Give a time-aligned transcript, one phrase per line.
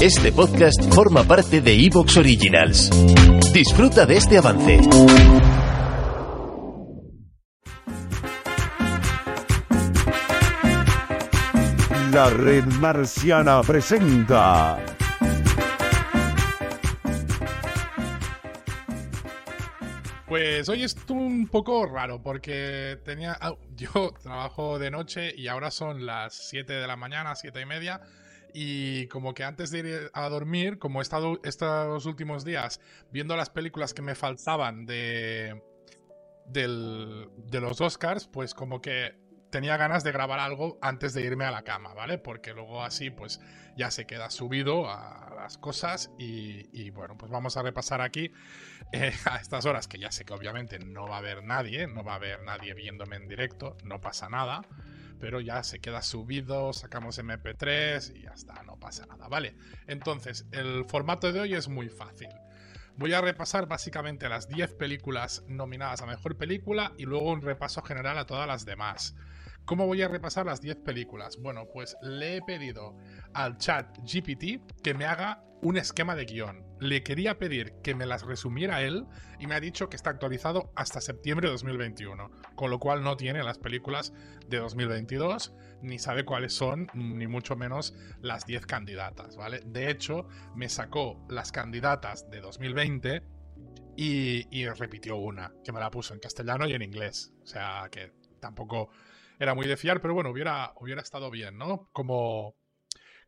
[0.00, 2.88] Este podcast forma parte de Evox Originals.
[3.52, 4.80] Disfruta de este avance.
[12.12, 14.78] La red marciana presenta.
[20.26, 23.36] Pues hoy es un poco raro porque tenía.
[23.38, 27.66] ah, yo trabajo de noche y ahora son las 7 de la mañana, 7 y
[27.66, 28.00] media.
[28.54, 33.36] Y como que antes de ir a dormir, como he estado estos últimos días viendo
[33.36, 35.62] las películas que me faltaban de,
[36.46, 39.18] del- de los Oscars, pues como que
[39.50, 42.18] tenía ganas de grabar algo antes de irme a la cama, ¿vale?
[42.18, 43.40] Porque luego así pues
[43.76, 48.30] ya se queda subido a las cosas y, y bueno, pues vamos a repasar aquí
[48.92, 52.04] eh, a estas horas que ya sé que obviamente no va a haber nadie, no
[52.04, 54.62] va a haber nadie viéndome en directo, no pasa nada,
[55.20, 59.54] pero ya se queda subido, sacamos MP3 y ya está, no pasa nada, ¿vale?
[59.86, 62.28] Entonces, el formato de hoy es muy fácil.
[62.96, 67.82] Voy a repasar básicamente las 10 películas nominadas a Mejor Película y luego un repaso
[67.82, 69.14] general a todas las demás.
[69.64, 71.36] ¿Cómo voy a repasar las 10 películas?
[71.40, 72.96] Bueno, pues le he pedido
[73.34, 76.64] al chat GPT que me haga un esquema de guion.
[76.80, 79.06] Le quería pedir que me las resumiera él
[79.38, 83.16] y me ha dicho que está actualizado hasta septiembre de 2021, con lo cual no
[83.16, 84.12] tiene las películas
[84.48, 89.60] de 2022, ni sabe cuáles son, ni mucho menos las 10 candidatas, ¿vale?
[89.66, 93.22] De hecho, me sacó las candidatas de 2020
[93.96, 97.32] y, y repitió una, que me la puso en castellano y en inglés.
[97.42, 98.90] O sea, que tampoco
[99.40, 101.88] era muy de fiar, pero bueno, hubiera, hubiera estado bien, ¿no?
[101.92, 102.56] Como,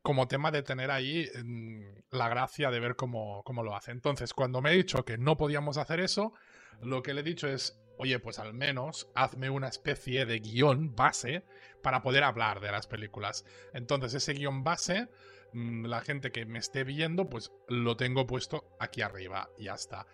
[0.03, 1.81] como tema de tener ahí mm,
[2.11, 3.93] la gracia de ver cómo, cómo lo hace.
[3.93, 6.35] Entonces, cuando me he dicho que no podíamos hacer eso,
[6.83, 10.95] lo que le he dicho es, oye, pues al menos hazme una especie de guion
[10.95, 11.45] base
[11.83, 13.47] para poder hablar de las películas.
[13.73, 15.09] Entonces, ese guion base,
[15.55, 19.75] mm, la gente que me esté viendo, pues lo tengo puesto aquí arriba y ya
[19.75, 20.07] está.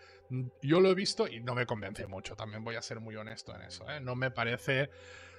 [0.62, 3.52] Yo lo he visto y no me convence mucho, también voy a ser muy honesto
[3.56, 3.98] en eso, ¿eh?
[3.98, 4.90] No me parece...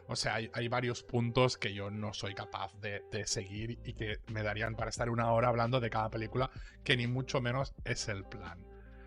[0.09, 4.41] O sea, hay, varios puntos que yo no soy capaz de seguir y que me
[4.41, 6.49] darían para estar una hora hablando de cada película,
[6.83, 8.59] que ni mucho menos es el plan.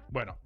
[0.08, 0.38] Bueno,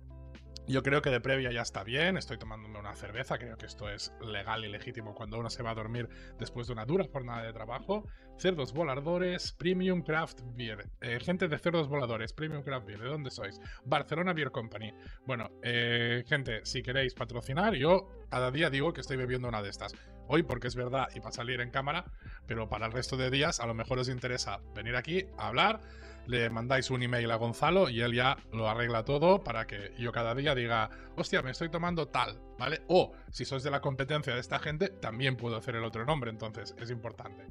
[0.66, 3.88] yo creo que de previa ya está bien, estoy tomándome una cerveza, creo que esto
[3.88, 7.43] es legal y legítimo cuando uno se va a dormir después de una dura jornada
[7.43, 8.06] de trabajo.
[8.38, 10.91] Cerdos voladores, Premium Craft Beer.
[11.00, 13.60] Eh, gente de cerdos voladores, Premium Craft Beer, ¿de dónde sois?
[13.84, 14.93] Barcelona Beer Company.
[15.25, 19.71] Bueno, eh, gente, si queréis patrocinar, yo cada día digo que estoy bebiendo una de
[19.71, 19.94] estas.
[20.28, 22.04] Hoy porque es verdad y para salir en cámara,
[22.47, 25.81] pero para el resto de días a lo mejor os interesa venir aquí a hablar
[26.26, 30.12] le mandáis un email a Gonzalo y él ya lo arregla todo para que yo
[30.12, 32.82] cada día diga, hostia, me estoy tomando tal, ¿vale?
[32.88, 36.31] O si sois de la competencia de esta gente, también puedo hacer el otro nombre,
[36.31, 37.47] entonces es importante.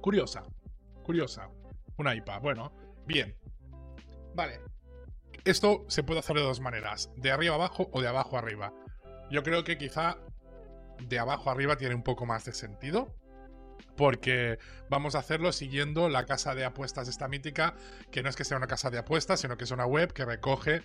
[0.00, 0.42] Curiosa,
[1.02, 1.48] curiosa.
[1.96, 2.72] Una IPA, bueno,
[3.06, 3.36] bien.
[4.34, 4.60] Vale.
[5.44, 8.72] Esto se puede hacer de dos maneras, de arriba abajo o de abajo arriba.
[9.30, 10.18] Yo creo que quizá
[11.00, 13.14] de abajo arriba tiene un poco más de sentido,
[13.96, 14.58] porque
[14.88, 17.74] vamos a hacerlo siguiendo la casa de apuestas esta mítica,
[18.10, 20.24] que no es que sea una casa de apuestas, sino que es una web que
[20.24, 20.82] recoge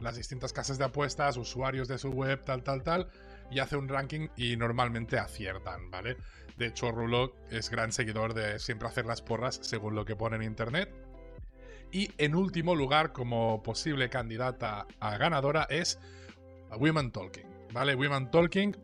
[0.00, 3.08] las distintas casas de apuestas, usuarios de su web, tal, tal, tal,
[3.50, 6.16] y hace un ranking y normalmente aciertan, ¿vale?
[6.56, 10.36] De hecho, Rulo es gran seguidor de siempre hacer las porras según lo que pone
[10.36, 10.92] en internet.
[11.90, 15.98] Y en último lugar, como posible candidata a ganadora, es
[16.78, 17.94] Women Talking, ¿vale?
[17.94, 18.76] Women Talking.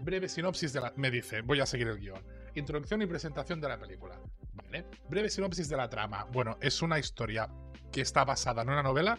[0.00, 0.92] Breve sinopsis de la...
[0.96, 2.22] Me dice, voy a seguir el guion.
[2.56, 4.18] Introducción y presentación de la película.
[4.54, 4.86] ¿Vale?
[5.08, 6.24] Breve sinopsis de la trama.
[6.32, 7.48] Bueno, es una historia
[7.92, 9.18] que está basada en una novela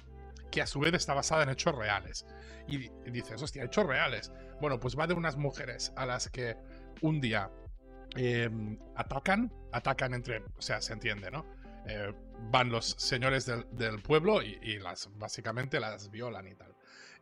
[0.52, 2.26] que a su vez está basada en hechos reales.
[2.68, 4.32] Y, di- y dices, hostia, hechos reales.
[4.60, 6.58] Bueno, pues va de unas mujeres a las que
[7.02, 7.52] un día
[8.16, 8.50] eh,
[8.96, 11.46] atacan, atacan entre, o sea, se entiende, ¿no?
[11.88, 12.14] Eh,
[12.52, 16.76] van los señores del, pueblo y, las, básicamente las violan y tal.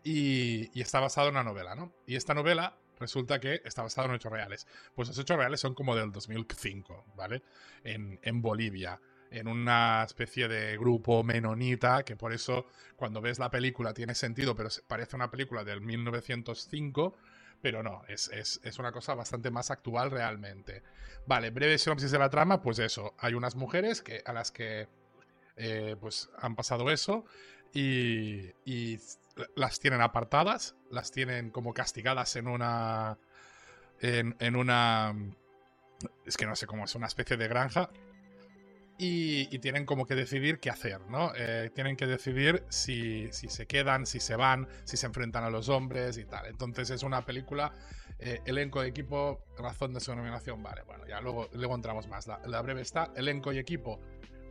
[0.04, 1.94] Y, está basado en una novela, ¿no?
[2.08, 4.68] Y esta novela resulta que está basado en hechos reales.
[4.94, 7.44] Pues los hechos reales son como del 2005, ¿vale?
[7.84, 9.00] En, en Bolivia,
[9.32, 12.66] en una especie de grupo menonita, que por eso
[12.96, 17.16] cuando ves la película tiene sentido, pero parece una película del 1905,
[17.62, 20.84] pero no, es, es, es, una cosa bastante más actual realmente.
[21.26, 24.88] Vale, breve sinopsis de la trama, pues eso, hay unas mujeres que, a las que
[25.58, 27.26] eh, pues han pasado eso
[27.74, 29.00] y, y,
[29.56, 33.18] las tienen apartadas, las tienen como castigadas en una...
[34.02, 35.16] En, en una...
[36.26, 37.90] Es que no sé cómo es, una especie de granja
[38.98, 41.34] y, tienen como que decidir qué hacer, ¿no?
[41.36, 45.50] Eh, tienen que decidir si, si, se quedan, si se van, si se enfrentan a
[45.50, 46.46] los hombres y tal.
[46.46, 47.74] Entonces es una película,
[48.20, 52.28] eh, elenco equipo, razón de su nominación, vale, bueno, ya luego, luego entramos más.
[52.28, 54.00] La, breve está, elenco y equipo.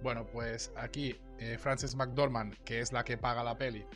[0.03, 3.87] Bueno, pues aquí eh, Frances McDormand, que es la que paga la peli,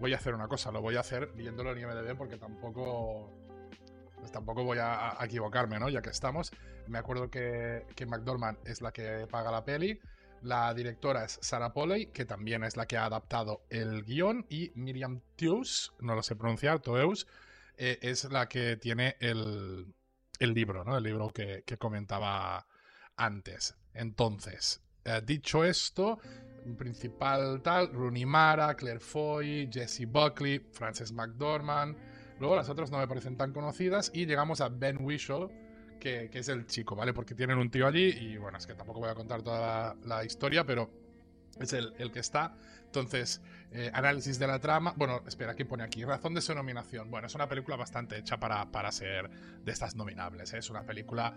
[0.00, 3.30] voy a hacer una cosa, lo voy a hacer viéndolo en IMDb porque tampoco
[4.24, 5.90] pues tampoco voy a, equivocarme, ¿no?
[5.90, 6.50] Ya que estamos.
[6.86, 10.00] Me acuerdo que, que McDormand es la que paga la peli.
[10.40, 14.46] La directora es Sarah Polley, que también es la que ha adaptado el guion.
[14.48, 17.26] Y Miriam Teus, no lo sé pronunciar, Toeus,
[17.76, 19.94] eh, es la que tiene el,
[20.38, 20.96] el libro, ¿no?
[20.96, 22.66] El libro que, que comentaba
[23.16, 23.76] antes.
[23.92, 26.18] Entonces, eh, dicho esto,
[26.72, 31.96] principal tal, Rooney Mara, Claire Foy, Jesse Buckley, Frances McDormand.
[32.40, 35.50] Luego las otras no me parecen tan conocidas y llegamos a Ben Whishaw,
[36.00, 37.12] que, es el chico, ¿vale?
[37.12, 40.24] Porque tienen un tío allí y bueno, es que tampoco voy a contar toda la,
[40.24, 40.90] historia, pero
[41.60, 42.56] es el, que está.
[42.86, 43.40] Entonces,
[43.72, 44.94] eh, análisis de la trama.
[44.96, 46.04] Bueno, espera, ¿qué pone aquí?
[46.04, 47.10] Razón de su nominación.
[47.10, 50.52] Bueno, es una película bastante hecha para, para ser de estas nominables.
[50.52, 50.58] ¿eh?
[50.58, 51.34] Es una película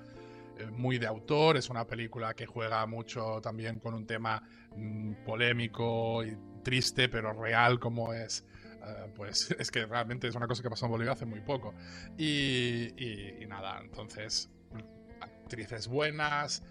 [0.72, 4.42] muy de autor, es una película que juega mucho también con un tema
[4.76, 8.46] mm, polémico y triste, pero real como es
[8.88, 11.74] eh, pues es que realmente es una cosa que pasó en Bolivia hace muy poco.
[12.18, 12.94] Y,
[13.48, 14.50] nada, entonces,
[15.22, 16.64] actrices buenas,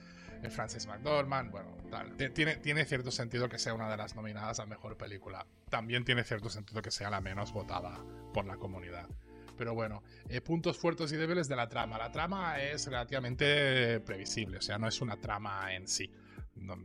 [0.42, 2.16] eh, Frances McDormand, bueno, tal.
[2.32, 5.46] Tiene, tiene cierto sentido que sea una de las nominadas a mejor película.
[5.70, 7.98] También tiene cierto sentido que sea la menos votada
[8.32, 9.08] por la comunidad.
[9.56, 11.98] Pero bueno, eh, puntos fuertes y débiles de la trama.
[11.98, 16.10] La trama es relativamente previsible, o sea, no es una trama en sí.
[16.56, 16.76] No,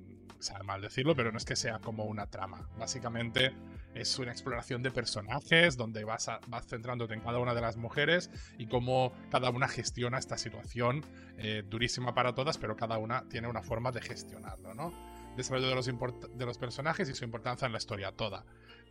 [0.42, 2.70] sabe mal decirlo, pero no es que sea como una trama.
[2.78, 3.54] Básicamente
[3.94, 8.30] es una exploración de personajes donde vas, vas centrándote en cada una de las mujeres
[8.58, 11.06] y cómo cada una gestiona esta situación
[11.38, 14.92] eh, durísima para todas, pero cada una tiene una forma de gestionarlo, ¿no?
[15.42, 18.46] Desarrollo de los, de los personajes y su importancia en la historia toda.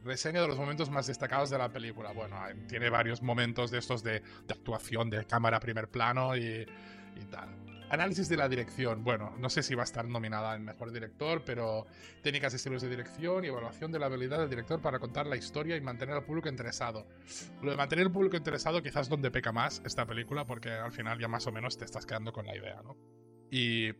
[0.05, 2.13] Reseña de los momentos más destacados de la película.
[2.13, 2.37] Bueno,
[2.69, 6.67] tiene varios momentos de estos de, actuación, de cámara primer plano y,
[7.17, 7.71] y tal.
[7.91, 9.03] Análisis de la dirección.
[9.03, 11.87] Bueno, no sé si va a estar nominada en Mejor Director, pero
[12.23, 15.37] técnicas y estilos de dirección y evaluación de la habilidad del director para contar la
[15.37, 17.09] historia y mantener al público interesado.
[17.61, 20.93] Lo de mantener al público interesado quizás es donde peca más esta película, porque al
[20.93, 22.97] final ya más o menos te estás quedando con la idea, ¿no?
[23.51, 23.93] Y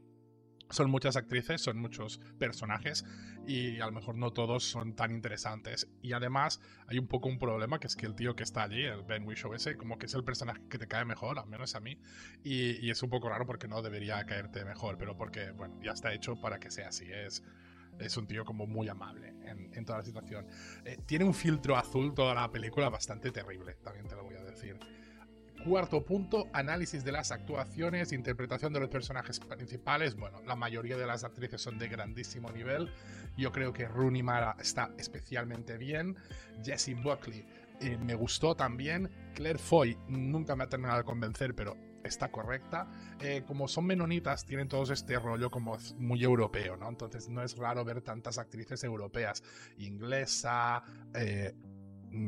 [0.71, 3.05] son muchas actrices, son muchos personajes
[3.47, 5.89] y a lo mejor no todos son tan interesantes.
[6.03, 8.83] Y además hay un poco un problema que es que el tío que está allí,
[8.83, 11.75] el Ben Whishaw ese, como que es el personaje que te cae mejor, al menos
[11.75, 11.99] a mí.
[12.45, 16.13] Y, es un poco raro porque no debería caerte mejor, pero porque, bueno, ya está
[16.13, 17.07] hecho para que sea así.
[17.11, 17.43] Es,
[17.99, 20.47] es un tío como muy amable en, toda la situación.
[20.85, 24.43] Eh, tiene un filtro azul toda la película bastante terrible, también te lo voy a
[24.43, 24.79] decir.
[25.65, 30.17] Cuarto punto, análisis de las actuaciones, interpretación de los personajes principales.
[30.17, 32.91] Bueno, la mayoría de las actrices son de grandísimo nivel.
[33.37, 36.17] Yo creo que Rooney Mara está especialmente bien.
[36.65, 37.45] Jessie Buckley
[37.81, 39.11] eh, me gustó también.
[39.35, 42.91] Claire Foy nunca me ha terminado de convencer, pero está correcta.
[43.21, 46.89] Eh, como son menonitas, tienen todos este rollo como muy europeo, ¿no?
[46.89, 49.43] Entonces no es raro ver tantas actrices europeas,
[49.77, 50.83] inglesa,
[51.15, 51.55] eh,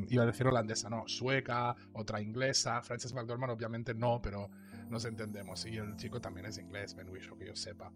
[0.09, 4.51] iba a decir holandesa, no, sueca, otra inglesa, Frances McDormand obviamente no, pero
[4.89, 5.65] nos entendemos.
[5.67, 7.93] Y el chico también es inglés, Ben Whishaw, que yo sepa.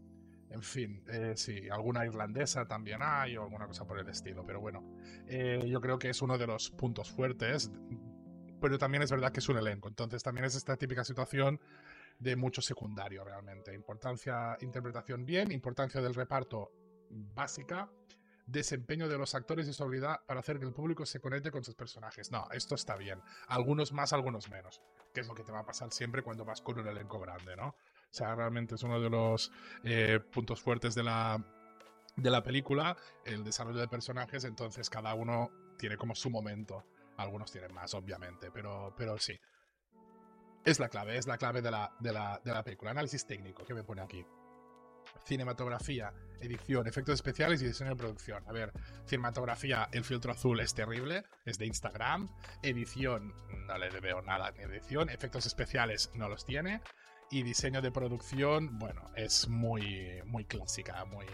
[0.50, 4.60] En fin, eh, sí, alguna irlandesa también hay o alguna cosa por el estilo, pero
[4.60, 4.82] bueno,
[5.26, 7.70] eh, yo creo que es uno de los puntos fuertes,
[8.60, 11.60] pero también es verdad que es un elenco, entonces también es esta típica situación
[12.18, 13.74] de mucho secundario realmente.
[13.74, 16.70] Importancia, interpretación bien, importancia del reparto
[17.10, 17.90] básica,
[18.46, 21.64] desempeño de los actores y su habilidad para hacer que el público se conecte con
[21.64, 22.30] sus personajes.
[22.30, 23.20] No, esto está bien.
[23.48, 24.80] Algunos más, algunos menos.
[25.12, 27.56] Que es lo que te va a pasar siempre cuando vas con un elenco grande,
[27.56, 27.68] ¿no?
[27.68, 31.44] O sea, realmente es uno de los eh, puntos fuertes de la,
[32.14, 36.84] de la película, el desarrollo de personajes, entonces cada uno tiene como su momento.
[37.16, 39.38] Algunos tienen más, obviamente, pero, pero sí.
[40.64, 42.90] Es la clave, es la clave de la, de la, de la película.
[42.92, 44.24] Análisis técnico, que me pone aquí
[45.24, 48.44] cinematografía, edición, efectos especiales y diseño de producción.
[48.46, 48.72] A ver,
[49.06, 52.28] cinematografía, el filtro azul es terrible, es de Instagram.
[52.62, 53.34] Edición,
[53.66, 55.10] no le veo nada en edición.
[55.10, 56.80] Efectos especiales no los tiene.
[57.30, 61.26] Y diseño de producción, bueno, es muy, muy clásica, muy,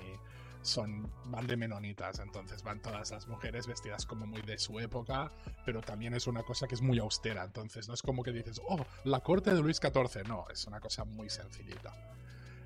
[0.62, 5.30] son van de menonitas, entonces van todas las mujeres vestidas como muy de su época,
[5.66, 8.60] pero también es una cosa que es muy austera, entonces no es como que dices,
[8.66, 11.92] oh, la corte de Luis XIV, no, es una cosa muy sencillita.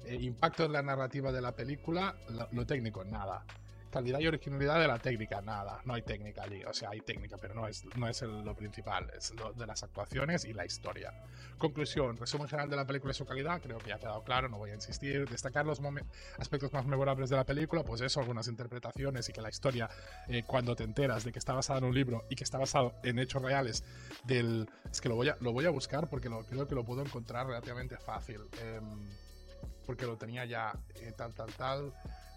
[0.07, 2.15] Eh, impacto en la narrativa de la película,
[2.53, 3.45] lo, técnico, nada.
[3.91, 7.39] Calidad y originalidad de la técnica, nada, no hay técnica allí, o sea, hay técnica,
[7.41, 11.13] pero no es, no es lo principal, es lo de las actuaciones y la historia.
[11.57, 14.49] Conclusión, resumen general de la película y su calidad, creo que ya ha quedado claro,
[14.49, 15.81] no voy a insistir, destacar los
[16.39, 19.89] aspectos más memorables de la película, pues eso, algunas interpretaciones y que la historia,
[20.29, 22.95] eh, cuando te enteras de que está basada en un libro y que está basado
[23.03, 23.83] en hechos reales
[24.25, 24.69] del...
[24.91, 27.47] Es que lo voy a, lo voy a buscar porque creo que lo puedo encontrar
[27.47, 28.43] relativamente fácil.
[28.61, 29.07] Em,
[29.87, 31.93] porque lo tenía ya eh, tal, tal, tal.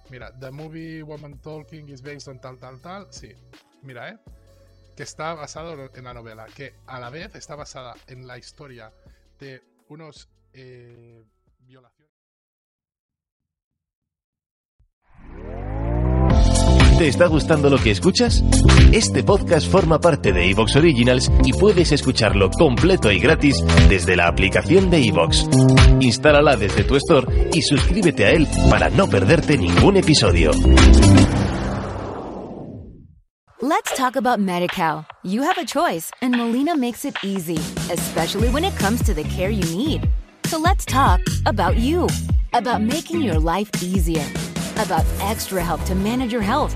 [0.09, 3.07] Mira, The Movie Woman Talking is based on tal, tal, tal.
[3.11, 3.33] Sí,
[3.83, 4.17] mira, ¿eh?
[4.95, 8.91] Que está basado en la novela, que a la vez está basada en la historia
[9.39, 11.23] de unos eh,
[11.59, 12.18] violaciones.
[16.99, 18.43] ¿Te está gustando lo que escuchas?
[18.91, 24.27] Este podcast forma parte de Evox Originals y puedes escucharlo completo y gratis desde la
[24.27, 25.47] aplicación de Evox.
[26.01, 30.51] Instálala desde tu store y suscríbete a él para no perderte ningún episodio.
[33.61, 35.05] Let's talk about MediCal.
[35.23, 39.23] You have a choice and Molina makes it easy, especially when it comes to the
[39.23, 40.01] care you need.
[40.47, 42.09] So let's talk about you,
[42.51, 44.25] about making your life easier,
[44.75, 46.75] about extra help to manage your health.